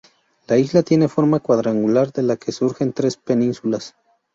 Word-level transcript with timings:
La 0.47 0.57
isla 0.57 0.81
tiene 0.81 1.07
forma 1.07 1.39
cuadrangular, 1.39 2.11
de 2.11 2.23
la 2.23 2.35
que 2.35 2.51
surgen 2.51 2.91
tres 2.91 3.17
penínsulas. 3.17 3.93